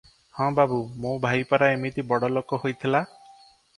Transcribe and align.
"ହଁ 0.37 0.45
ବାବୁ! 0.59 0.77
ମୋ 1.03 1.11
ଭାଇ 1.25 1.45
ପରା 1.51 1.67
ଏମିତି 1.75 2.07
ବଡ଼ଲୋକ 2.13 2.61
ହୋଇଥିଲା। 2.65 3.03